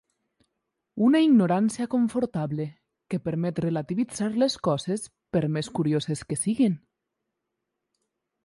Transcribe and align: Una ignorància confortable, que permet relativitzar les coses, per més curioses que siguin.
Una 1.07 1.19
ignorància 1.25 1.87
confortable, 1.91 2.65
que 3.15 3.19
permet 3.27 3.63
relativitzar 3.67 4.31
les 4.45 4.57
coses, 4.69 5.07
per 5.37 5.45
més 5.59 5.73
curioses 5.81 6.25
que 6.31 6.43
siguin. 6.47 6.79